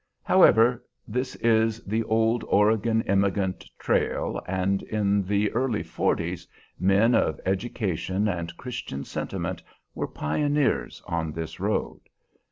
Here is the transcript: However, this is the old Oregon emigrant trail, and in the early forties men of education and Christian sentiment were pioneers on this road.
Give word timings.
However, 0.23 0.83
this 1.07 1.35
is 1.35 1.79
the 1.83 2.01
old 2.05 2.43
Oregon 2.45 3.03
emigrant 3.03 3.63
trail, 3.77 4.41
and 4.47 4.81
in 4.81 5.21
the 5.21 5.51
early 5.51 5.83
forties 5.83 6.47
men 6.79 7.13
of 7.13 7.39
education 7.45 8.27
and 8.27 8.57
Christian 8.57 9.03
sentiment 9.03 9.61
were 9.93 10.07
pioneers 10.07 11.03
on 11.05 11.33
this 11.33 11.59
road. 11.59 11.99